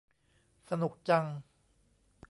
[0.69, 1.25] สนุกจัง